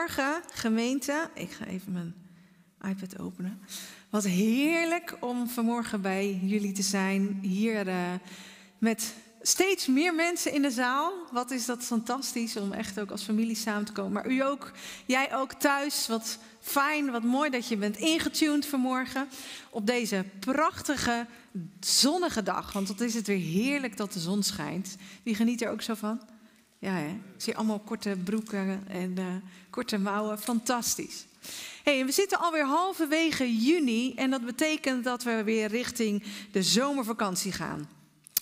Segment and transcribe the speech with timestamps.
[0.00, 1.30] Goedemorgen gemeente.
[1.34, 2.14] Ik ga even mijn
[2.82, 3.60] iPad openen.
[4.10, 7.38] Wat heerlijk om vanmorgen bij jullie te zijn.
[7.42, 8.12] Hier uh,
[8.78, 11.12] met steeds meer mensen in de zaal.
[11.32, 14.12] Wat is dat fantastisch om echt ook als familie samen te komen.
[14.12, 14.72] Maar u ook,
[15.06, 16.06] jij ook thuis.
[16.06, 19.28] Wat fijn, wat mooi dat je bent ingetuned vanmorgen.
[19.70, 21.26] Op deze prachtige
[21.80, 22.72] zonnige dag.
[22.72, 24.96] Want wat is het weer heerlijk dat de zon schijnt.
[25.22, 26.20] Wie geniet er ook zo van?
[26.80, 27.08] Ja, hè?
[27.08, 29.24] Ik zie allemaal korte broeken en uh,
[29.70, 30.38] korte mouwen.
[30.38, 31.26] Fantastisch.
[31.82, 37.52] Hey, we zitten alweer halverwege juni en dat betekent dat we weer richting de zomervakantie
[37.52, 37.88] gaan.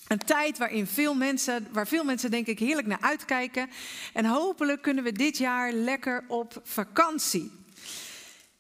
[0.09, 3.71] Een tijd waarin veel mensen, waar veel mensen denk ik heerlijk naar uitkijken.
[4.13, 7.53] En hopelijk kunnen we dit jaar lekker op vakantie.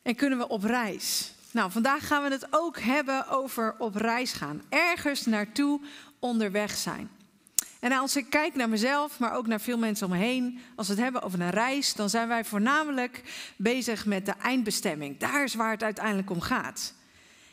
[0.02, 1.33] En kunnen we op reis.
[1.50, 4.62] Nou, vandaag gaan we het ook hebben over op reis gaan.
[4.69, 5.80] Ergens naartoe
[6.19, 7.11] onderweg zijn.
[7.80, 10.86] En als ik kijk naar mezelf, maar ook naar veel mensen om me heen, als
[10.86, 13.22] we het hebben over een reis, dan zijn wij voornamelijk
[13.56, 15.18] bezig met de eindbestemming.
[15.18, 16.94] Daar is waar het uiteindelijk om gaat.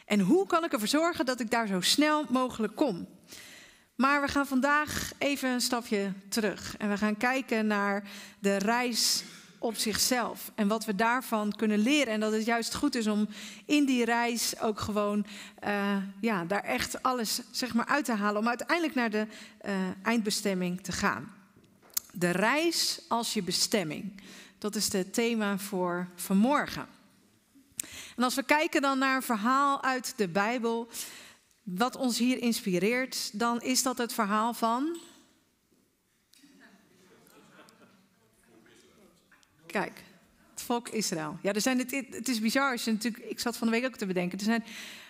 [0.05, 3.07] En hoe kan ik ervoor zorgen dat ik daar zo snel mogelijk kom?
[3.95, 8.03] Maar we gaan vandaag even een stapje terug en we gaan kijken naar
[8.39, 9.23] de reis
[9.65, 12.13] op zichzelf en wat we daarvan kunnen leren.
[12.13, 13.27] En dat het juist goed is om
[13.65, 15.25] in die reis ook gewoon
[15.63, 18.41] uh, ja, daar echt alles zeg maar, uit te halen.
[18.41, 19.27] Om uiteindelijk naar de
[19.65, 21.33] uh, eindbestemming te gaan.
[22.11, 24.21] De reis als je bestemming.
[24.57, 26.85] Dat is het thema voor vanmorgen.
[28.15, 30.87] En als we kijken dan naar een verhaal uit de Bijbel,
[31.63, 34.97] wat ons hier inspireert, dan is dat het verhaal van
[39.81, 40.03] Kijk,
[40.51, 41.37] het volk Israël.
[41.41, 42.79] Ja, er zijn het, is bizar.
[42.83, 44.37] Je natuurlijk, ik zat van de week ook te bedenken.
[44.37, 44.63] Er zijn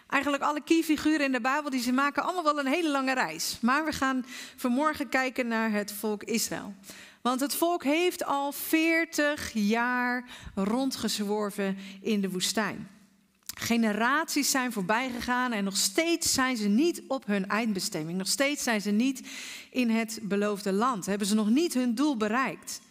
[0.09, 3.57] eigenlijk alle key-figuren in de Bijbel, die ze maken allemaal wel een hele lange reis.
[3.61, 4.25] Maar we gaan
[4.55, 6.73] vanmorgen kijken naar het volk Israël.
[7.21, 10.25] Want het volk heeft al 40 jaar
[10.55, 12.87] rondgezworven in de woestijn.
[13.57, 18.17] Generaties zijn voorbij gegaan en nog steeds zijn ze niet op hun eindbestemming.
[18.17, 19.27] Nog steeds zijn ze niet
[19.69, 21.05] in het beloofde land.
[21.05, 22.83] Hebben ze nog niet hun doel bereikt.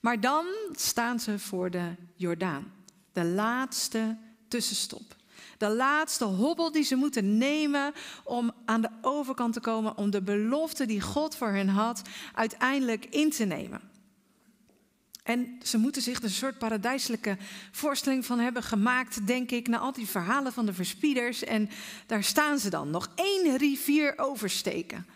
[0.00, 2.72] Maar dan staan ze voor de Jordaan.
[3.12, 4.16] De laatste
[4.48, 5.16] tussenstop.
[5.58, 7.92] De laatste hobbel die ze moeten nemen
[8.24, 12.02] om aan de overkant te komen, om de belofte die God voor hen had,
[12.34, 13.80] uiteindelijk in te nemen.
[15.22, 17.36] En ze moeten zich er een soort paradijselijke
[17.70, 21.44] voorstelling van hebben gemaakt, denk ik, na al die verhalen van de verspieders.
[21.44, 21.68] En
[22.06, 25.06] daar staan ze dan, nog één rivier oversteken.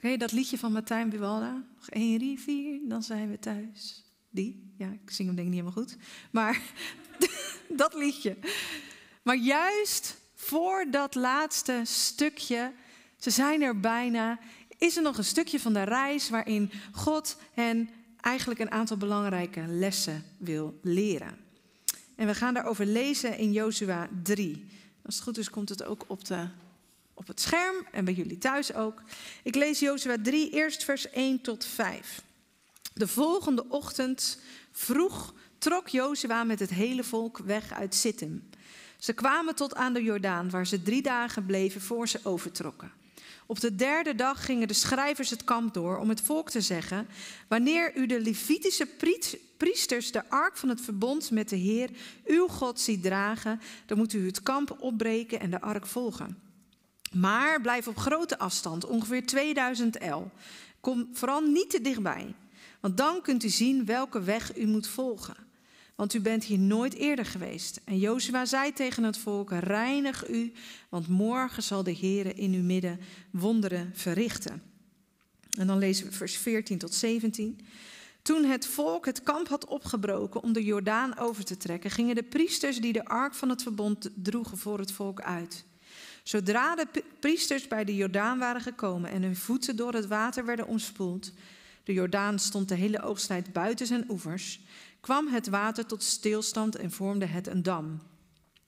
[0.00, 1.52] Ken je dat liedje van Martijn Buwalda?
[1.76, 4.05] Nog één rivier, dan zijn we thuis.
[4.36, 5.96] Die, ja, ik zing hem denk ik niet helemaal goed.
[6.30, 6.60] Maar
[7.82, 8.36] dat liedje.
[9.22, 12.72] Maar juist voor dat laatste stukje,
[13.16, 14.38] ze zijn er bijna,
[14.78, 19.66] is er nog een stukje van de reis waarin God hen eigenlijk een aantal belangrijke
[19.66, 21.38] lessen wil leren.
[22.16, 24.66] En we gaan daarover lezen in Jozua 3.
[25.04, 26.48] Als het goed is, komt het ook op, de,
[27.14, 29.02] op het scherm en bij jullie thuis ook.
[29.42, 32.24] Ik lees Jozua 3, eerst vers 1 tot 5.
[32.96, 34.38] De volgende ochtend
[34.72, 38.48] vroeg trok Jozua met het hele volk weg uit Sittim.
[38.98, 42.92] Ze kwamen tot aan de Jordaan, waar ze drie dagen bleven voor ze overtrokken.
[43.46, 47.08] Op de derde dag gingen de schrijvers het kamp door om het volk te zeggen:
[47.48, 48.88] Wanneer u de Levitische
[49.56, 51.90] priesters de ark van het verbond met de Heer,
[52.24, 56.38] uw God, ziet dragen, dan moet u het kamp opbreken en de ark volgen.
[57.12, 60.30] Maar blijf op grote afstand, ongeveer 2000 el.
[60.80, 62.34] Kom vooral niet te dichtbij.
[62.86, 65.36] Want dan kunt u zien welke weg u moet volgen.
[65.94, 67.80] Want u bent hier nooit eerder geweest.
[67.84, 70.52] En Jozua zei tegen het volk: Reinig u,
[70.88, 73.00] want morgen zal de Heer in uw midden
[73.30, 74.62] wonderen verrichten.
[75.50, 77.60] En dan lezen we vers 14 tot 17.
[78.22, 82.22] Toen het volk het kamp had opgebroken om de Jordaan over te trekken, gingen de
[82.22, 85.64] priesters die de ark van het verbond droegen voor het volk uit.
[86.22, 90.66] Zodra de priesters bij de Jordaan waren gekomen en hun voeten door het water werden
[90.66, 91.32] omspoeld,
[91.86, 94.60] de Jordaan stond de hele oogsttijd buiten zijn oevers,
[95.00, 98.00] kwam het water tot stilstand en vormde het een dam.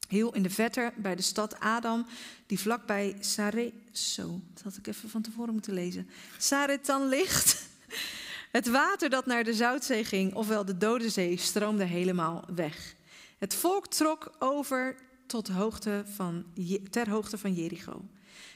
[0.09, 2.07] Heel in de vette bij de stad Adam,
[2.47, 7.67] die vlakbij Sare, zo, dat had ik even van tevoren moeten lezen, Saretan ligt.
[8.59, 12.95] Het water dat naar de Zoutzee ging, ofwel de Dode Zee, stroomde helemaal weg.
[13.39, 16.45] Het volk trok over tot hoogte van,
[16.91, 18.05] ter hoogte van Jericho.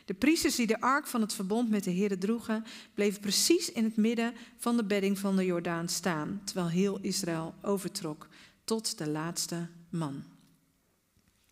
[0.04, 2.64] De priesters die de ark van het verbond met de Heeren droegen,
[2.94, 7.54] bleven precies in het midden van de bedding van de Jordaan staan, terwijl heel Israël
[7.62, 8.28] overtrok
[8.64, 10.22] tot de laatste man.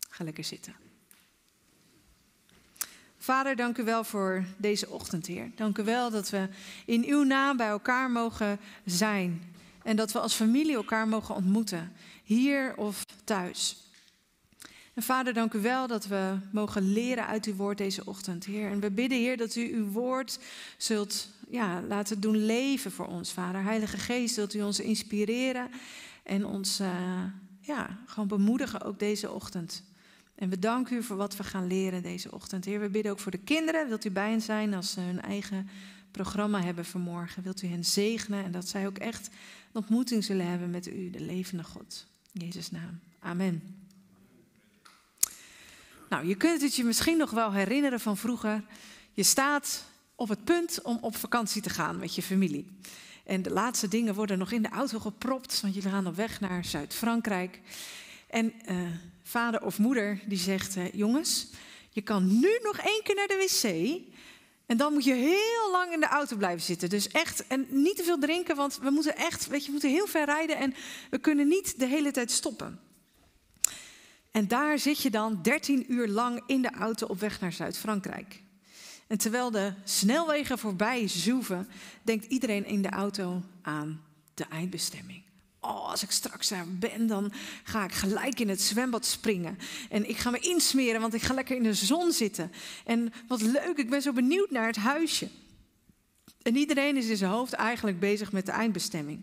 [0.09, 0.75] Ga lekker zitten.
[3.17, 5.51] Vader, dank u wel voor deze ochtend, Heer.
[5.55, 6.49] Dank u wel dat we
[6.85, 9.53] in uw naam bij elkaar mogen zijn.
[9.83, 11.93] En dat we als familie elkaar mogen ontmoeten,
[12.23, 13.77] hier of thuis.
[15.01, 18.71] Vader, dank u wel dat we mogen leren uit uw woord deze ochtend, Heer.
[18.71, 20.39] En we bidden, Heer, dat u uw woord
[20.77, 23.63] zult ja, laten doen leven voor ons, Vader.
[23.63, 25.69] Heilige Geest, zult u ons inspireren
[26.23, 27.23] en ons uh,
[27.59, 29.83] ja, gewoon bemoedigen ook deze ochtend.
[30.35, 32.65] En we danken u voor wat we gaan leren deze ochtend.
[32.65, 33.87] Heer, we bidden ook voor de kinderen.
[33.87, 35.69] Wilt u bij hen zijn als ze hun eigen
[36.11, 37.43] programma hebben vanmorgen?
[37.43, 41.09] Wilt u hen zegenen en dat zij ook echt een ontmoeting zullen hebben met u,
[41.09, 42.07] de levende God.
[42.33, 42.99] In Jezus' naam.
[43.19, 43.80] Amen.
[46.11, 48.63] Nou, je kunt het je misschien nog wel herinneren van vroeger.
[49.11, 49.83] Je staat
[50.15, 52.67] op het punt om op vakantie te gaan met je familie.
[53.25, 56.39] En de laatste dingen worden nog in de auto gepropt, want jullie gaan op weg
[56.39, 57.59] naar Zuid-Frankrijk.
[58.27, 58.77] En uh,
[59.23, 61.47] vader of moeder die zegt: uh, Jongens,
[61.89, 64.01] je kan nu nog één keer naar de wc.
[64.65, 66.89] En dan moet je heel lang in de auto blijven zitten.
[66.89, 69.89] Dus echt, en niet te veel drinken, want we moeten echt, weet je, we moeten
[69.89, 70.73] heel ver rijden en
[71.09, 72.79] we kunnen niet de hele tijd stoppen.
[74.31, 78.41] En daar zit je dan 13 uur lang in de auto op weg naar Zuid-Frankrijk.
[79.07, 81.67] En terwijl de snelwegen voorbij zoeven,
[82.03, 84.01] denkt iedereen in de auto aan
[84.33, 85.23] de eindbestemming.
[85.59, 87.31] Oh, als ik straks daar ben, dan
[87.63, 89.57] ga ik gelijk in het zwembad springen.
[89.89, 92.51] En ik ga me insmeren, want ik ga lekker in de zon zitten.
[92.85, 95.29] En wat leuk, ik ben zo benieuwd naar het huisje.
[96.41, 99.21] En iedereen is in zijn hoofd eigenlijk bezig met de eindbestemming.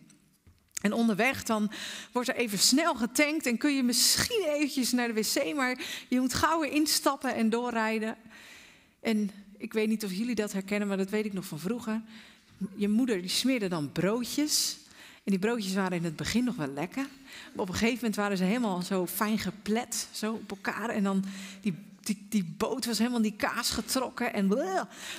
[0.80, 1.70] En onderweg dan
[2.12, 5.78] wordt er even snel getankt en kun je misschien eventjes naar de wc, maar
[6.08, 8.16] je moet gauw weer instappen en doorrijden.
[9.00, 12.02] En ik weet niet of jullie dat herkennen, maar dat weet ik nog van vroeger.
[12.74, 14.76] Je moeder die smeerde dan broodjes.
[15.24, 17.06] En die broodjes waren in het begin nog wel lekker.
[17.52, 20.88] Maar op een gegeven moment waren ze helemaal zo fijn geplet, zo op elkaar.
[20.88, 21.24] En dan
[21.60, 24.32] die, die, die boot was helemaal die kaas getrokken.
[24.32, 24.52] En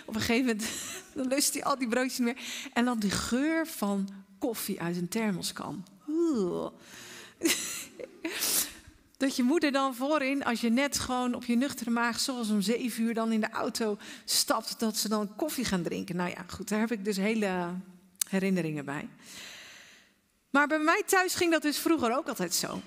[0.06, 0.70] op een gegeven moment
[1.16, 2.38] dan lust hij al die broodjes meer.
[2.74, 4.10] En dan die geur van
[4.40, 5.86] koffie uit een thermoskan.
[9.18, 12.62] Dat je moeder dan voorin, als je net gewoon op je nuchtere maag, zoals om
[12.62, 16.16] zeven uur dan in de auto stapt, dat ze dan koffie gaan drinken.
[16.16, 17.74] Nou ja, goed, daar heb ik dus hele
[18.30, 19.10] herinneringen bij.
[20.50, 22.82] Maar bij mij thuis ging dat dus vroeger ook altijd zo.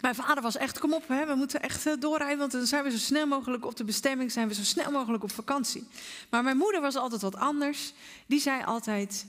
[0.00, 2.84] Mijn vader was echt, kom op, hè, we moeten echt eh, doorrijden, want dan zijn
[2.84, 5.86] we zo snel mogelijk op de bestemming, zijn we zo snel mogelijk op vakantie.
[6.30, 7.92] Maar mijn moeder was altijd wat anders.
[8.26, 9.26] Die zei altijd,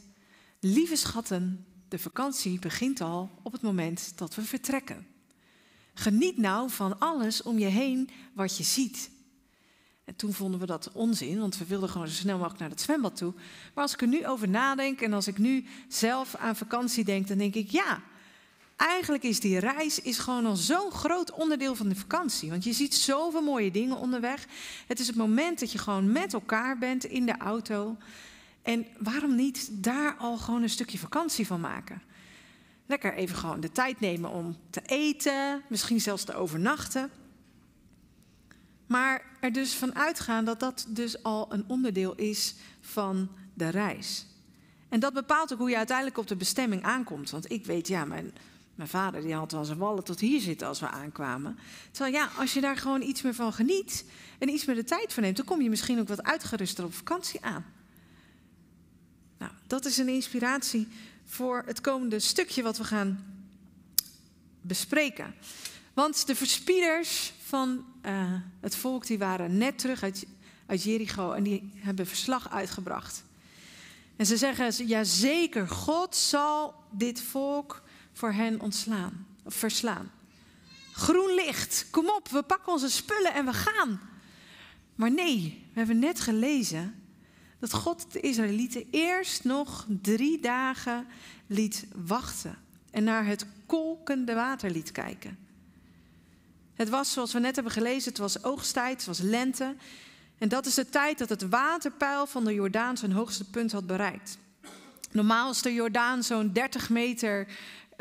[0.63, 5.07] lieve schatten, de vakantie begint al op het moment dat we vertrekken.
[5.93, 9.09] Geniet nou van alles om je heen wat je ziet.
[10.03, 12.81] En toen vonden we dat onzin, want we wilden gewoon zo snel mogelijk naar het
[12.81, 13.33] zwembad toe.
[13.73, 17.27] Maar als ik er nu over nadenk en als ik nu zelf aan vakantie denk,
[17.27, 18.01] dan denk ik ja.
[18.75, 22.49] Eigenlijk is die reis is gewoon al zo'n groot onderdeel van de vakantie.
[22.49, 24.45] Want je ziet zoveel mooie dingen onderweg.
[24.87, 27.97] Het is het moment dat je gewoon met elkaar bent in de auto.
[28.63, 32.01] En waarom niet daar al gewoon een stukje vakantie van maken?
[32.85, 37.09] Lekker even gewoon de tijd nemen om te eten, misschien zelfs te overnachten.
[38.87, 44.25] Maar er dus van uitgaan dat dat dus al een onderdeel is van de reis.
[44.89, 47.29] En dat bepaalt ook hoe je uiteindelijk op de bestemming aankomt.
[47.29, 48.33] Want ik weet, ja, mijn,
[48.75, 51.57] mijn vader die had al zijn wallen tot hier zitten als we aankwamen.
[51.91, 54.05] Terwijl ja, als je daar gewoon iets meer van geniet
[54.39, 56.93] en iets meer de tijd van neemt, dan kom je misschien ook wat uitgeruster op
[56.93, 57.65] vakantie aan.
[59.43, 60.87] Nou, dat is een inspiratie
[61.25, 63.25] voor het komende stukje wat we gaan
[64.61, 65.35] bespreken.
[65.93, 70.25] Want de verspieders van uh, het volk die waren net terug uit,
[70.65, 73.23] uit Jericho en die hebben verslag uitgebracht.
[74.15, 77.81] En ze zeggen, ja zeker, God zal dit volk
[78.13, 80.11] voor hen ontslaan, of verslaan.
[80.91, 84.01] Groen licht, kom op, we pakken onze spullen en we gaan.
[84.95, 87.02] Maar nee, we hebben net gelezen
[87.63, 91.07] dat God de Israëlieten eerst nog drie dagen
[91.47, 92.57] liet wachten
[92.91, 95.37] en naar het kolkende water liet kijken.
[96.73, 99.75] Het was, zoals we net hebben gelezen, het was oogsttijd, het was lente.
[100.37, 103.87] En dat is de tijd dat het waterpeil van de Jordaan zijn hoogste punt had
[103.87, 104.37] bereikt.
[105.11, 107.47] Normaal is de Jordaan zo'n 30 meter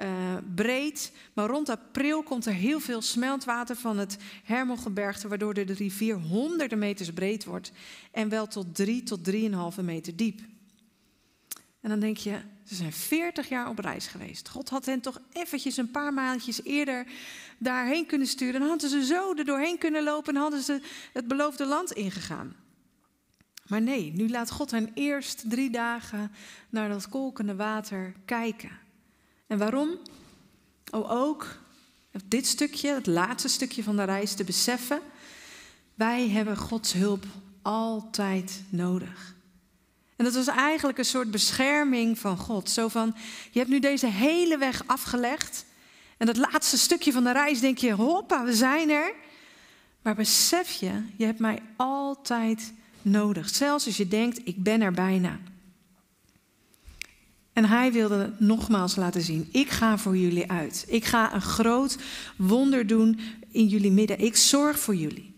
[0.02, 0.08] uh,
[0.54, 6.16] breed, maar rond april komt er heel veel smeltwater van het Hermelgebergte, waardoor de rivier
[6.16, 7.72] honderden meters breed wordt
[8.10, 9.30] en wel tot 3 tot
[9.76, 10.40] 3,5 meter diep.
[11.80, 14.48] En dan denk je, ze zijn 40 jaar op reis geweest.
[14.48, 17.06] God had hen toch eventjes een paar maandjes eerder
[17.58, 18.60] daarheen kunnen sturen.
[18.60, 20.80] Dan hadden ze zo er doorheen kunnen lopen en hadden ze
[21.12, 22.56] het beloofde land ingegaan.
[23.66, 26.32] Maar nee, nu laat God hen eerst drie dagen
[26.70, 28.70] naar dat kolkende water kijken.
[29.52, 29.98] En waarom?
[30.90, 31.46] Oh, ook
[32.24, 35.00] dit stukje, het laatste stukje van de reis, te beseffen.
[35.94, 37.24] Wij hebben Gods hulp
[37.62, 39.34] altijd nodig.
[40.16, 42.70] En dat was eigenlijk een soort bescherming van God.
[42.70, 43.14] Zo van,
[43.50, 45.64] je hebt nu deze hele weg afgelegd.
[46.16, 49.14] En dat laatste stukje van de reis denk je, hoppa, we zijn er.
[50.02, 53.48] Maar besef je, je hebt mij altijd nodig.
[53.48, 55.38] Zelfs als je denkt, ik ben er bijna.
[57.52, 60.84] En hij wilde nogmaals laten zien, ik ga voor jullie uit.
[60.88, 61.98] Ik ga een groot
[62.36, 64.20] wonder doen in jullie midden.
[64.20, 65.32] Ik zorg voor jullie.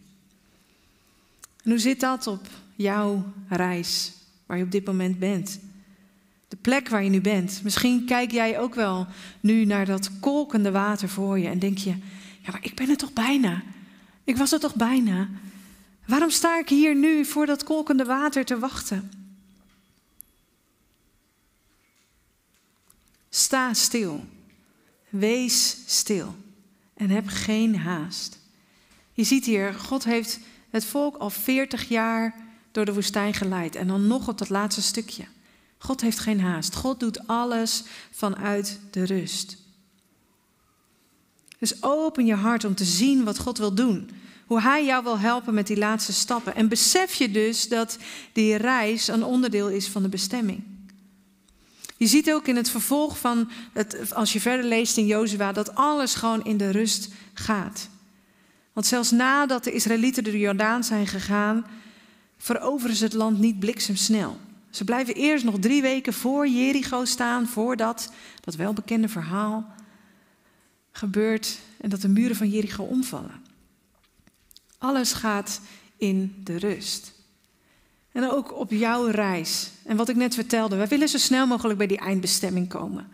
[1.62, 4.12] En hoe zit dat op jouw reis,
[4.47, 5.61] waar je op dit moment bent?
[6.49, 7.61] De plek waar je nu bent.
[7.64, 9.06] Misschien kijk jij ook wel
[9.40, 11.90] nu naar dat kolkende water voor je en denk je,
[12.40, 13.62] ja maar ik ben er toch bijna.
[14.25, 15.28] Ik was er toch bijna.
[16.06, 19.24] Waarom sta ik hier nu voor dat kolkende water te wachten?
[23.36, 24.24] Sta stil.
[25.08, 26.34] Wees stil.
[26.94, 28.38] En heb geen haast.
[29.12, 30.38] Je ziet hier, God heeft
[30.70, 32.34] het volk al 40 jaar
[32.72, 33.76] door de woestijn geleid.
[33.76, 35.24] En dan nog op dat laatste stukje.
[35.78, 36.74] God heeft geen haast.
[36.74, 39.56] God doet alles vanuit de rust.
[41.58, 44.10] Dus open je hart om te zien wat God wil doen.
[44.46, 46.54] Hoe Hij jou wil helpen met die laatste stappen.
[46.54, 47.98] En besef je dus dat
[48.32, 50.74] die reis een onderdeel is van de bestemming.
[51.96, 55.74] Je ziet ook in het vervolg van, het, als je verder leest in Jozua, dat
[55.74, 57.88] alles gewoon in de rust gaat.
[58.72, 61.66] Want zelfs nadat de Israëlieten de Jordaan zijn gegaan,
[62.36, 64.38] veroveren ze het land niet bliksemsnel.
[64.70, 69.74] Ze blijven eerst nog drie weken voor Jericho staan, voordat dat welbekende verhaal
[70.92, 73.42] gebeurt en dat de muren van Jericho omvallen.
[74.78, 75.60] Alles gaat
[75.96, 77.13] in de rust.
[78.14, 79.71] En ook op jouw reis.
[79.85, 83.09] En wat ik net vertelde, wij willen zo snel mogelijk bij die eindbestemming komen.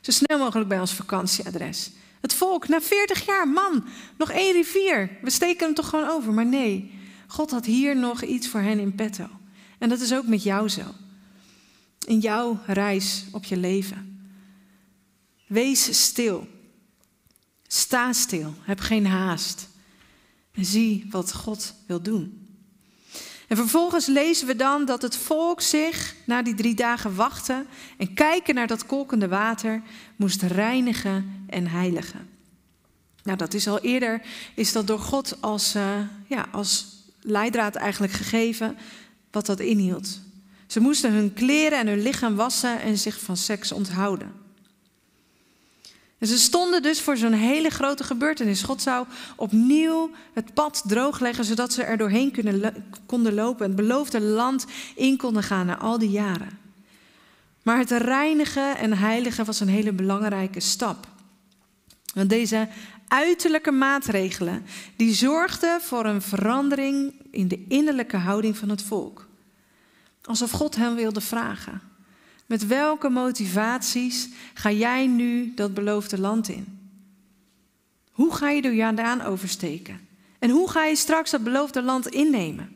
[0.00, 1.90] Zo snel mogelijk bij ons vakantieadres.
[2.20, 3.84] Het volk, na 40 jaar, man,
[4.16, 5.10] nog één rivier.
[5.22, 6.32] We steken hem toch gewoon over.
[6.32, 6.92] Maar nee,
[7.26, 9.28] God had hier nog iets voor hen in petto.
[9.78, 10.94] En dat is ook met jou zo.
[12.06, 14.28] In jouw reis op je leven.
[15.46, 16.46] Wees stil.
[17.66, 18.54] Sta stil.
[18.60, 19.68] Heb geen haast.
[20.52, 22.43] En zie wat God wil doen.
[23.48, 27.66] En vervolgens lezen we dan dat het volk zich na die drie dagen wachten
[27.98, 29.82] en kijken naar dat kolkende water
[30.16, 32.28] moest reinigen en heiligen.
[33.22, 34.22] Nou, dat is al eerder,
[34.54, 35.82] is dat door God als, uh,
[36.26, 36.86] ja, als
[37.20, 38.76] leidraad eigenlijk gegeven
[39.30, 40.20] wat dat inhield.
[40.66, 44.43] Ze moesten hun kleren en hun lichaam wassen en zich van seks onthouden.
[46.24, 48.62] En ze stonden dus voor zo'n hele grote gebeurtenis.
[48.62, 52.34] God zou opnieuw het pad droogleggen, zodat ze er doorheen
[53.06, 53.66] konden lopen.
[53.66, 56.58] Het beloofde land in konden gaan na al die jaren.
[57.62, 61.06] Maar het reinigen en heiligen was een hele belangrijke stap.
[62.14, 62.68] Want deze
[63.08, 64.66] uiterlijke maatregelen,
[64.96, 69.28] die zorgden voor een verandering in de innerlijke houding van het volk.
[70.22, 71.80] Alsof God hen wilde vragen.
[72.46, 76.78] Met welke motivaties ga jij nu dat beloofde land in?
[78.10, 80.08] Hoe ga je de Jordaan oversteken?
[80.38, 82.68] En hoe ga je straks dat beloofde land innemen?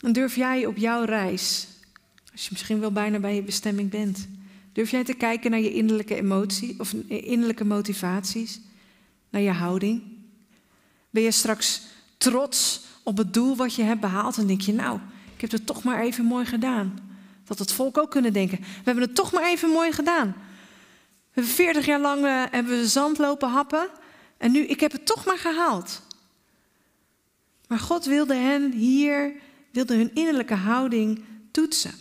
[0.00, 1.68] En durf jij op jouw reis,
[2.32, 4.28] als je misschien wel bijna bij je bestemming bent,
[4.72, 8.60] durf jij te kijken naar je innerlijke emotie of innerlijke motivaties,
[9.30, 10.02] naar je houding?
[11.10, 11.82] Ben je straks
[12.16, 15.00] trots op het doel wat je hebt behaald en denk je, nou,
[15.42, 16.98] ik heb het toch maar even mooi gedaan.
[17.44, 18.58] Dat het volk ook kunnen denken.
[18.60, 20.26] We hebben het toch maar even mooi gedaan.
[20.26, 23.88] We hebben 40 jaar lang uh, hebben we zand lopen happen.
[24.36, 26.02] En nu, ik heb het toch maar gehaald.
[27.68, 29.32] Maar God wilde hen hier,
[29.70, 31.94] wilde hun innerlijke houding toetsen.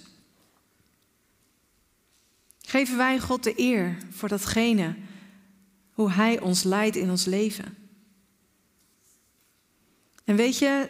[2.62, 4.96] Geven wij God de eer voor datgene
[5.93, 7.77] hoe Hij ons leidt in ons leven.
[10.24, 10.89] En weet je,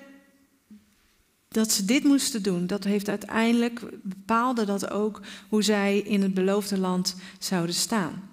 [1.49, 6.33] dat ze dit moesten doen, dat heeft uiteindelijk bepaalde dat ook hoe zij in het
[6.33, 8.29] beloofde land zouden staan.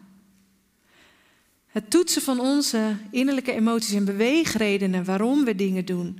[1.66, 6.18] Het toetsen van onze innerlijke emoties en beweegredenen waarom we dingen doen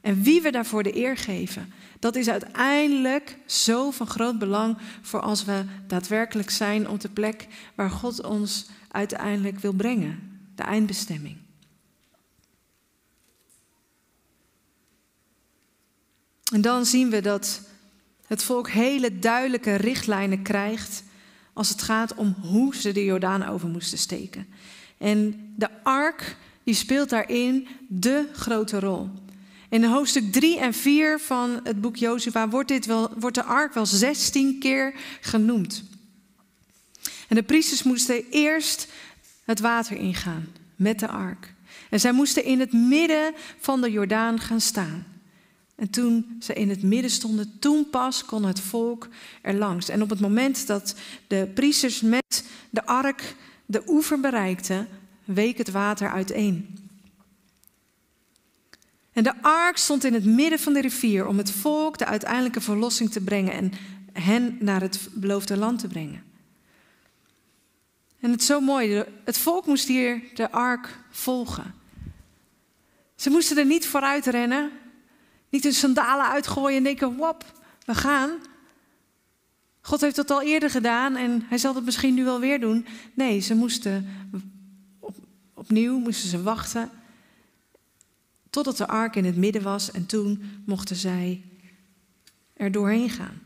[0.00, 5.20] en wie we daarvoor de eer geven, dat is uiteindelijk zo van groot belang voor
[5.20, 11.41] als we daadwerkelijk zijn op de plek waar God ons uiteindelijk wil brengen, de eindbestemming.
[16.52, 17.60] En dan zien we dat
[18.26, 21.02] het volk hele duidelijke richtlijnen krijgt
[21.52, 24.46] als het gaat om hoe ze de Jordaan over moesten steken.
[24.98, 29.10] En de ark die speelt daarin de grote rol.
[29.68, 33.74] In hoofdstuk 3 en 4 van het boek Jozua wordt, dit wel, wordt de ark
[33.74, 35.84] wel 16 keer genoemd.
[37.28, 38.88] En de priesters moesten eerst
[39.44, 41.54] het water ingaan met de ark.
[41.90, 45.11] En zij moesten in het midden van de Jordaan gaan staan.
[45.82, 49.08] En toen ze in het midden stonden, toen pas kon het volk
[49.40, 49.88] er langs.
[49.88, 50.94] En op het moment dat
[51.26, 53.34] de priesters met de ark
[53.66, 54.88] de oever bereikten,
[55.24, 56.78] week het water uiteen.
[59.12, 62.60] En de ark stond in het midden van de rivier om het volk de uiteindelijke
[62.60, 63.72] verlossing te brengen en
[64.12, 66.22] hen naar het beloofde land te brengen.
[68.20, 71.74] En het is zo mooi, het volk moest hier de ark volgen.
[73.14, 74.70] Ze moesten er niet vooruit rennen,
[75.52, 77.44] niet hun sandalen uitgooien en denken, wop,
[77.84, 78.30] we gaan.
[79.80, 82.86] God heeft dat al eerder gedaan en hij zal het misschien nu wel weer doen.
[83.14, 84.08] Nee, ze moesten
[85.00, 85.16] op,
[85.54, 86.90] opnieuw moesten ze wachten
[88.50, 91.42] totdat de ark in het midden was en toen mochten zij
[92.54, 93.40] er doorheen gaan.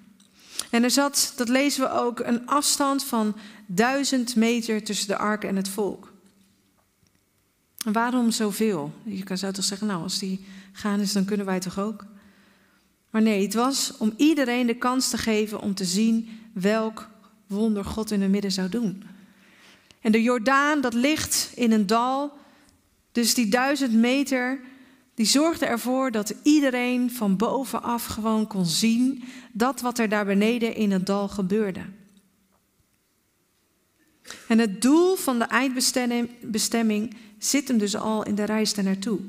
[0.71, 3.37] En er zat, dat lezen we ook, een afstand van
[3.67, 6.13] duizend meter tussen de ark en het volk.
[7.93, 8.93] Waarom zoveel?
[9.03, 10.45] Je zou toch zeggen, nou, als die
[10.77, 12.05] gaan is, dan kunnen wij toch ook?
[13.11, 17.09] Maar nee, het was om iedereen de kans te geven om te zien welk
[17.47, 19.03] wonder God in het midden zou doen.
[20.01, 22.33] En de Jordaan, dat ligt in een dal,
[23.13, 24.61] dus die duizend meter,
[25.15, 30.75] die zorgde ervoor dat iedereen van bovenaf gewoon kon zien dat wat er daar beneden
[30.75, 31.81] in het dal gebeurde.
[34.49, 39.21] En het doel van de eindbestemming zit hem dus al in de reis daar naartoe.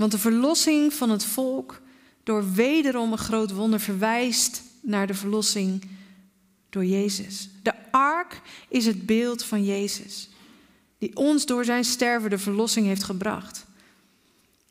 [0.00, 1.80] Want de verlossing van het volk
[2.22, 5.84] door wederom een groot wonder verwijst naar de verlossing
[6.70, 7.48] door Jezus.
[7.62, 10.28] De ark is het beeld van Jezus,
[10.98, 13.66] die ons door zijn sterven de verlossing heeft gebracht.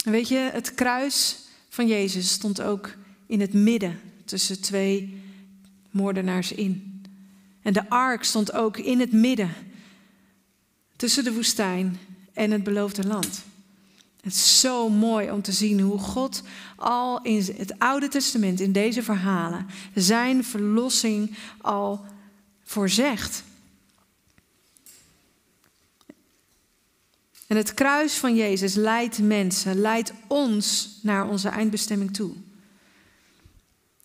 [0.03, 5.21] Weet je, het kruis van Jezus stond ook in het midden tussen twee
[5.91, 7.03] moordenaars in.
[7.61, 9.53] En de ark stond ook in het midden
[10.95, 11.99] tussen de woestijn
[12.33, 13.47] en het beloofde land.
[14.21, 16.41] Het is zo mooi om te zien hoe God
[16.75, 22.05] al in het Oude Testament, in deze verhalen, zijn verlossing al
[22.63, 23.43] voorzegt.
[27.47, 32.31] En het kruis van Jezus leidt mensen, leidt ons naar onze eindbestemming toe.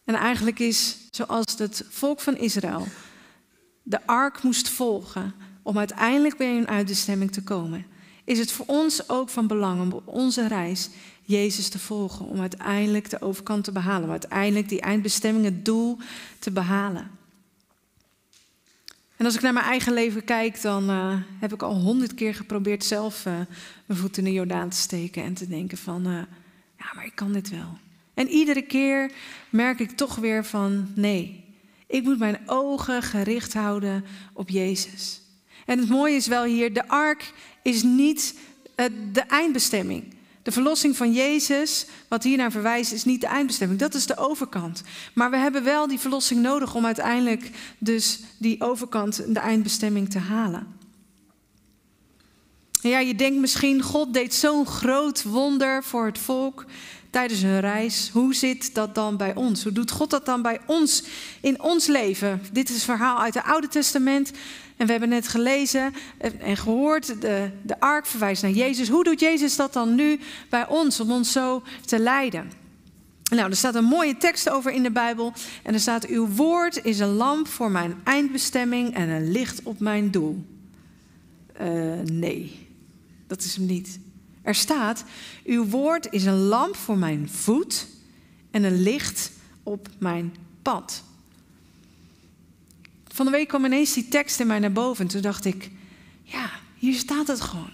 [0.05, 2.87] En eigenlijk is zoals het volk van Israël
[3.83, 7.87] de ark moest volgen om uiteindelijk bij hun eindbestemming te komen,
[8.25, 10.89] is het voor ons ook van belang om op onze reis
[11.23, 15.99] Jezus te volgen, om uiteindelijk de overkant te behalen, om uiteindelijk die eindbestemming, het doel
[16.39, 17.11] te behalen.
[19.17, 22.35] En als ik naar mijn eigen leven kijk, dan uh, heb ik al honderd keer
[22.35, 23.33] geprobeerd zelf uh,
[23.87, 26.13] mijn voet in de Jordaan te steken en te denken van, uh,
[26.79, 27.79] ja, maar ik kan dit wel.
[28.15, 29.11] En iedere keer
[29.51, 31.45] merk ik toch weer van, nee,
[31.87, 35.21] ik moet mijn ogen gericht houden op Jezus.
[35.67, 37.33] En het mooie is wel hier, de ark
[37.65, 38.35] is niet
[39.13, 40.15] de eindbestemming.
[40.43, 43.81] De verlossing van Jezus, wat hier naar verwijst, is niet de eindbestemming.
[43.81, 44.83] Dat is de overkant.
[45.15, 50.19] Maar we hebben wel die verlossing nodig om uiteindelijk dus die overkant, de eindbestemming te
[50.19, 50.67] halen.
[52.83, 56.65] En ja, je denkt misschien, God deed zo'n groot wonder voor het volk
[57.15, 58.11] tijdens hun reis.
[58.13, 59.63] Hoe zit dat dan bij ons?
[59.63, 61.05] Hoe doet God dat dan bij ons
[61.41, 62.43] in ons leven?
[62.53, 64.31] Dit is een verhaal uit het Oude Testament.
[64.77, 65.95] En we hebben net gelezen
[66.39, 68.89] en gehoord, de, de ark verwijst naar Jezus.
[68.89, 72.51] Hoe doet Jezus dat dan nu bij ons, om ons zo te leiden?
[73.31, 75.33] Nou, er staat een mooie tekst over in de Bijbel.
[75.63, 79.81] En er staat: Uw woord is een lamp voor mijn eindbestemming en een licht op
[79.81, 80.45] mijn doel.
[81.61, 82.69] Uh, nee,
[83.27, 83.99] dat is hem niet.
[84.45, 85.05] Er staat:
[85.45, 87.87] Uw woord is een lamp voor mijn voet
[88.51, 91.03] en een licht op mijn pad.
[93.09, 95.05] Van de week kwam ineens die tekst in mij naar boven.
[95.05, 95.71] En toen dacht ik,
[96.23, 97.71] ja, hier staat het gewoon.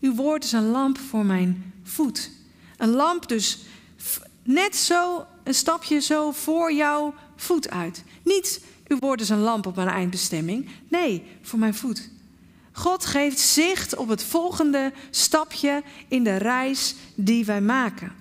[0.00, 2.30] Uw woord is een lamp voor mijn voet.
[2.76, 3.58] Een lamp dus
[4.42, 8.04] net zo, een stapje zo voor jouw voet uit.
[8.24, 10.68] Niet, uw woord is een lamp op mijn eindbestemming.
[10.88, 12.08] Nee, voor mijn voet.
[12.72, 18.12] God geeft zicht op het volgende stapje in de reis die wij maken.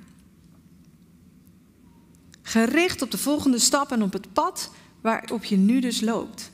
[2.41, 6.51] Gericht op de volgende stap en op het pad waarop je nu dus loopt.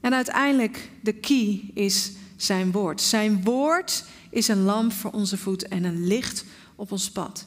[0.00, 3.00] En uiteindelijk, de key is zijn woord.
[3.00, 7.46] Zijn woord is een lamp voor onze voet en een licht op ons pad.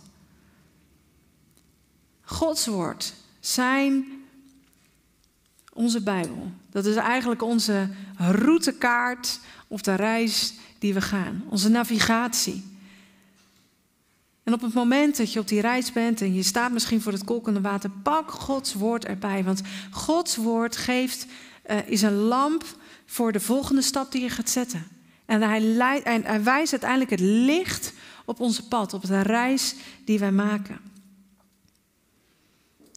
[2.22, 4.06] Gods woord, zijn,
[5.74, 6.52] onze Bijbel.
[6.78, 12.64] Dat is eigenlijk onze routekaart of de reis die we gaan, onze navigatie.
[14.44, 17.12] En op het moment dat je op die reis bent en je staat misschien voor
[17.12, 19.44] het kolkende water, pak Gods woord erbij.
[19.44, 19.62] Want
[19.92, 21.26] Gods woord geeft,
[21.70, 22.66] uh, is een lamp
[23.06, 24.88] voor de volgende stap die je gaat zetten.
[25.26, 27.94] En hij, en hij wijst uiteindelijk het licht
[28.26, 30.80] op onze pad, op de reis die wij maken.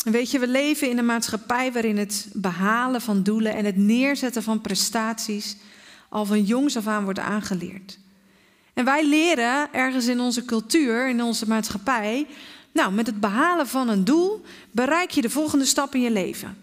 [0.04, 4.42] Weet je, we leven in een maatschappij waarin het behalen van doelen en het neerzetten
[4.42, 5.56] van prestaties
[6.08, 7.98] al van jongs af aan wordt aangeleerd.
[8.74, 12.26] En wij leren ergens in onze cultuur, in onze maatschappij,
[12.72, 16.56] nou, met het behalen van een doel bereik je de volgende stap in je leven.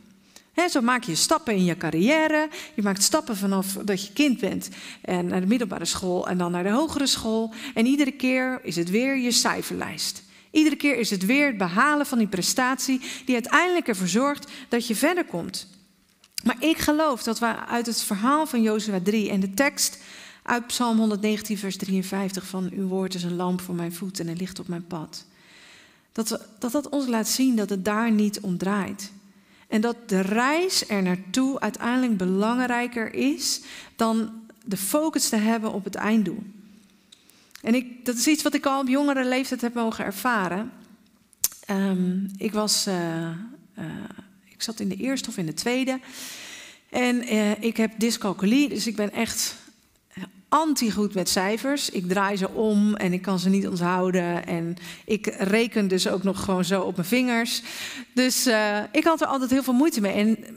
[0.69, 2.49] zo maak je stappen in je carrière.
[2.73, 4.69] Je maakt stappen vanaf dat je kind bent
[5.01, 7.53] en naar de middelbare school en dan naar de hogere school.
[7.73, 10.23] En iedere keer is het weer je cijferlijst.
[10.57, 14.87] Iedere keer is het weer het behalen van die prestatie die uiteindelijk ervoor zorgt dat
[14.87, 15.67] je verder komt.
[16.43, 19.97] Maar ik geloof dat we uit het verhaal van Jozua 3 en de tekst
[20.43, 24.31] uit Psalm 119, vers 53 van uw woord is een lamp voor mijn voeten en
[24.31, 25.25] een licht op mijn pad.
[26.11, 29.11] Dat, dat dat ons laat zien dat het daar niet om draait.
[29.67, 33.61] En dat de reis er naartoe uiteindelijk belangrijker is
[33.95, 34.31] dan
[34.63, 36.43] de focus te hebben op het einddoel.
[37.61, 40.71] En ik, dat is iets wat ik al op jongere leeftijd heb mogen ervaren.
[41.69, 43.29] Um, ik, was, uh,
[43.79, 43.85] uh,
[44.45, 45.99] ik zat in de eerste of in de tweede.
[46.89, 49.55] En uh, ik heb dyscalculie, dus ik ben echt
[50.49, 51.89] anti-goed met cijfers.
[51.89, 54.45] Ik draai ze om en ik kan ze niet onthouden.
[54.45, 57.61] En ik reken dus ook nog gewoon zo op mijn vingers.
[58.13, 58.47] Dus
[58.91, 60.13] ik had er altijd heel veel moeite mee.
[60.13, 60.51] En eh,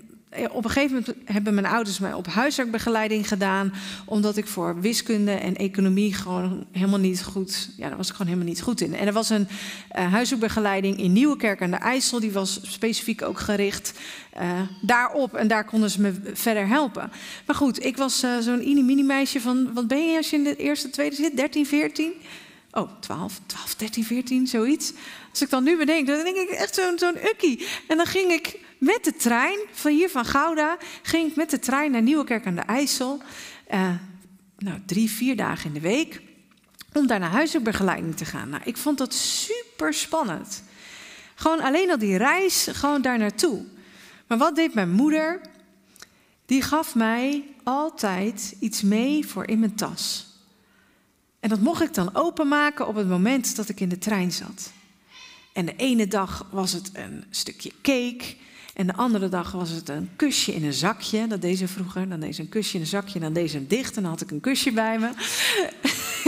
[0.51, 3.73] op een gegeven moment hebben mijn ouders mij op huiswerkbegeleiding gedaan.
[4.05, 7.71] Omdat ik voor wiskunde en economie gewoon helemaal niet goed.
[7.77, 8.95] Ja, daar was ik gewoon helemaal niet goed in.
[8.95, 9.49] En er was een
[9.99, 12.21] uh, huiswerkbegeleiding in Nieuwekerk aan de IJssel.
[12.21, 13.99] Die was specifiek ook gericht
[14.41, 15.35] uh, daarop.
[15.35, 17.11] En daar konden ze me verder helpen.
[17.47, 19.73] Maar goed, ik was uh, zo'n mini meisje van.
[19.73, 21.37] Wat ben je als je in de eerste, tweede zit?
[21.37, 22.13] 13, 14?
[22.73, 24.93] Oh, 12, 12, 13, 14, zoiets.
[25.31, 27.67] Als ik dan nu bedenk, dan denk ik echt zo'n zo'n ukkie.
[27.89, 31.59] En dan ging ik met de trein van hier van Gouda ging ik met de
[31.59, 33.23] trein naar Nieuwekerk aan de IJssel.
[33.73, 33.95] Uh,
[34.59, 36.23] nou, drie, vier dagen in de week.
[36.93, 38.49] Om daar naar huisartsbegeleiding te gaan.
[38.49, 40.63] Nou, ik vond dat super spannend.
[41.35, 43.65] Gewoon alleen al die reis, gewoon daar naartoe.
[44.27, 45.41] Maar wat deed mijn moeder?
[46.47, 50.27] Die gaf mij altijd iets mee voor in mijn tas.
[51.41, 54.73] En dat mocht ik dan openmaken op het moment dat ik in de trein zat.
[55.53, 58.37] En de ene dag was het een stukje cake.
[58.81, 61.27] En de andere dag was het een kusje in een zakje.
[61.27, 62.09] Dat deed ze vroeger.
[62.09, 63.19] Dan deed ze een kusje in een zakje.
[63.19, 63.97] Dan deed ze hem dicht.
[63.97, 65.11] En dan had ik een kusje bij me.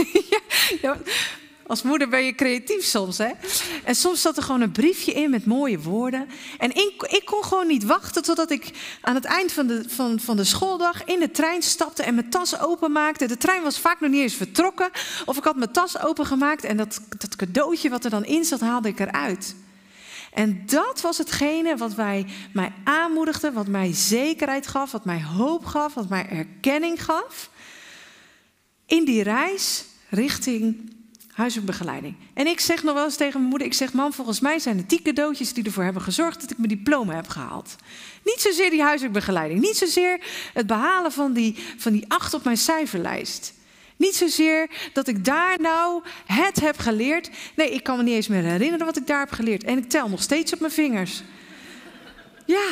[0.81, 0.97] ja,
[1.67, 3.31] als moeder ben je creatief soms, hè?
[3.83, 6.27] En soms zat er gewoon een briefje in met mooie woorden.
[6.57, 10.19] En ik, ik kon gewoon niet wachten totdat ik aan het eind van de, van,
[10.19, 13.27] van de schooldag in de trein stapte en mijn tas openmaakte.
[13.27, 14.89] De trein was vaak nog niet eens vertrokken.
[15.25, 18.59] Of ik had mijn tas opengemaakt en dat, dat cadeautje wat er dan in zat,
[18.59, 19.55] haalde ik eruit.
[20.33, 25.65] En dat was hetgene wat wij, mij aanmoedigde, wat mij zekerheid gaf, wat mij hoop
[25.65, 27.49] gaf, wat mij erkenning gaf.
[28.85, 30.91] In die reis richting
[31.33, 32.15] huisartsbegeleiding.
[32.33, 34.77] En ik zeg nog wel eens tegen mijn moeder, ik zeg, mam, volgens mij zijn
[34.77, 37.75] het die cadeautjes die ervoor hebben gezorgd dat ik mijn diploma heb gehaald.
[38.23, 40.19] Niet zozeer die huisartsbegeleiding, niet zozeer
[40.53, 43.53] het behalen van die, van die acht op mijn cijferlijst.
[44.03, 47.29] Niet zozeer dat ik daar nou het heb geleerd.
[47.55, 49.63] Nee, ik kan me niet eens meer herinneren wat ik daar heb geleerd.
[49.63, 51.23] En ik tel nog steeds op mijn vingers.
[52.45, 52.69] Ja.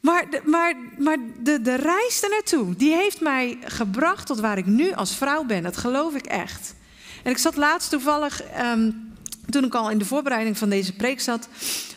[0.00, 4.92] Maar, maar, maar de, de reis ernaartoe, die heeft mij gebracht tot waar ik nu
[4.92, 5.62] als vrouw ben.
[5.62, 6.74] Dat geloof ik echt.
[7.22, 9.09] En ik zat laatst toevallig, um,
[9.50, 11.48] toen ik al in de voorbereiding van deze preek zat,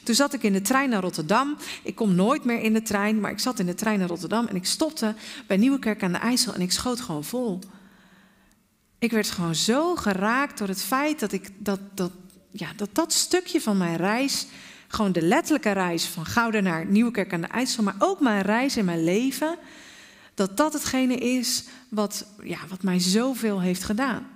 [0.04, 1.58] toen zat ik in de trein naar Rotterdam.
[1.84, 4.48] Ik kom nooit meer in de trein, maar ik zat in de trein naar Rotterdam
[4.48, 5.16] en ik stopte
[5.48, 7.60] bij Nieuwekerk aan de IJssel en ik schoot gewoon vol.
[9.00, 12.12] Ik werd gewoon zo geraakt door het feit dat ik dat, dat,
[12.52, 14.48] ja, dat, dat stukje van mijn reis,
[14.88, 18.78] gewoon de letterlijke reis van Gouda naar Nieuwekerk aan de IJssel, maar ook mijn reis
[18.78, 19.58] in mijn leven,
[20.34, 24.33] dat dat hetgene is wat, ja, wat mij zoveel heeft gedaan.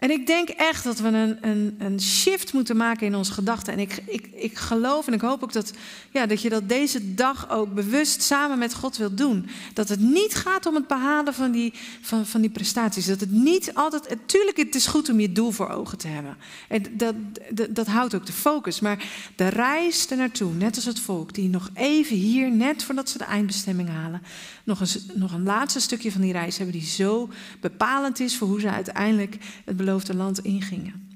[0.00, 3.72] En ik denk echt dat we een, een, een shift moeten maken in onze gedachten.
[3.72, 5.72] En ik, ik, ik geloof en ik hoop ook dat,
[6.10, 9.48] ja, dat je dat deze dag ook bewust samen met God wilt doen.
[9.74, 13.06] Dat het niet gaat om het behalen van die, van, van die prestaties.
[13.06, 14.08] Dat het niet altijd.
[14.08, 16.36] Natuurlijk, het is goed om je doel voor ogen te hebben.
[16.68, 17.14] En dat,
[17.50, 18.80] dat, dat houdt ook de focus.
[18.80, 19.04] Maar
[19.36, 23.24] de reis ernaartoe, net als het volk, die nog even hier, net voordat ze de
[23.24, 24.22] eindbestemming halen,
[24.64, 27.28] nog een, nog een laatste stukje van die reis hebben, die zo
[27.60, 31.08] bepalend is voor hoe ze uiteindelijk het beloofde land ingingen.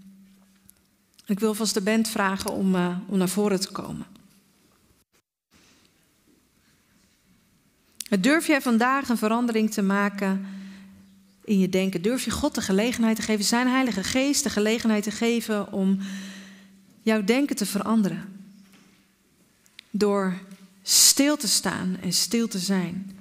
[1.26, 4.06] Ik wil vast de band vragen om, uh, om naar voren te komen.
[8.20, 10.46] Durf jij vandaag een verandering te maken
[11.44, 12.02] in je denken?
[12.02, 15.98] Durf je God de gelegenheid te geven, zijn Heilige Geest de gelegenheid te geven om
[17.02, 18.24] jouw denken te veranderen?
[19.90, 20.38] Door
[20.82, 23.13] stil te staan en stil te zijn.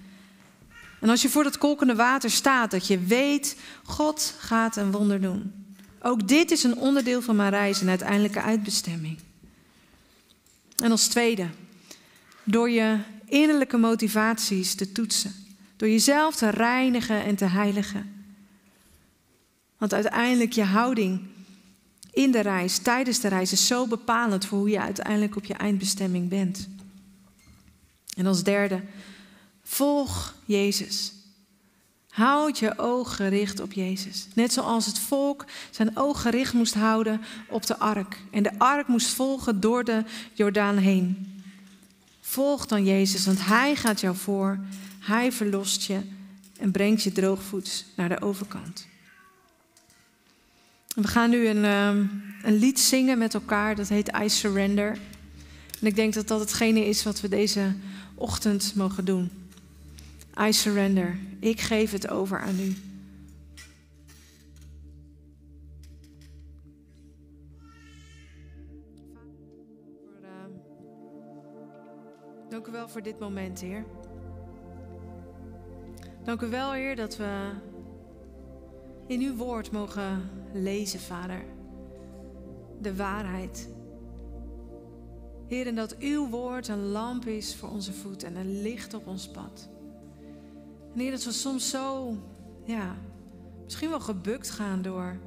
[1.03, 5.21] En als je voor dat kolkende water staat, dat je weet, God gaat een wonder
[5.21, 5.65] doen.
[6.01, 9.19] Ook dit is een onderdeel van mijn reis en uiteindelijke uitbestemming.
[10.75, 11.47] En als tweede,
[12.43, 15.33] door je innerlijke motivaties te toetsen.
[15.75, 18.25] Door jezelf te reinigen en te heiligen.
[19.77, 21.21] Want uiteindelijk je houding
[22.11, 25.53] in de reis, tijdens de reis, is zo bepalend voor hoe je uiteindelijk op je
[25.53, 26.67] eindbestemming bent.
[28.17, 28.81] En als derde,
[29.63, 31.13] volg Jezus.
[32.09, 34.27] Houd je oog gericht op Jezus.
[34.33, 38.21] Net zoals het volk zijn oog gericht moest houden op de ark.
[38.31, 41.41] En de ark moest volgen door de Jordaan heen.
[42.21, 44.59] Volg dan Jezus, want Hij gaat jou voor.
[44.99, 45.99] Hij verlost je
[46.57, 48.87] en brengt je droogvoets naar de overkant.
[50.95, 52.05] We gaan nu een, ehm,
[52.43, 54.97] een lied zingen met elkaar, dat heet I Surrender.
[55.79, 57.73] En ik denk dat dat hetgene is wat we deze
[58.15, 59.42] ochtend mogen doen.
[60.39, 61.17] I surrender.
[61.39, 62.75] Ik geef het over aan u.
[72.49, 73.85] Dank u wel voor dit moment, Heer.
[76.23, 77.49] Dank u wel, Heer, dat we
[79.07, 81.43] in uw woord mogen lezen, Vader.
[82.81, 83.69] De waarheid.
[85.47, 89.07] Heer, en dat uw woord een lamp is voor onze voet en een licht op
[89.07, 89.69] ons pad.
[90.93, 92.17] En Heer, dat we soms zo,
[92.65, 92.95] ja,
[93.63, 95.19] misschien wel gebukt gaan door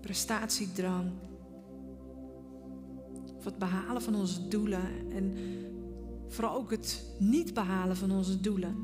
[0.00, 1.10] prestatiedrang.
[3.36, 5.12] Of het behalen van onze doelen.
[5.12, 5.36] En
[6.28, 8.76] vooral ook het niet behalen van onze doelen.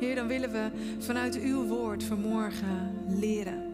[0.00, 3.67] Heer, dan willen we vanuit uw woord vanmorgen leren.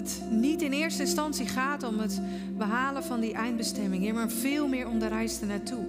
[0.00, 2.20] Het niet in eerste instantie gaat om het
[2.56, 5.86] behalen van die eindbestemming, maar veel meer om de reis ernaartoe.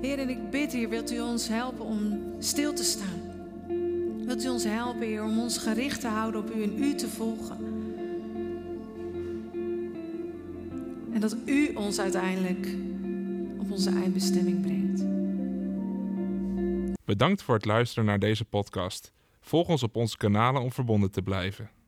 [0.00, 3.22] Heer, en ik bid, Heer, wilt u ons helpen om stil te staan?
[4.26, 7.08] Wilt u ons helpen, Heer, om ons gericht te houden op u en u te
[7.08, 7.56] volgen?
[11.12, 12.68] En dat u ons uiteindelijk
[13.58, 15.04] op onze eindbestemming brengt.
[17.04, 19.12] Bedankt voor het luisteren naar deze podcast.
[19.40, 21.70] Volg ons op onze kanalen om verbonden te blijven.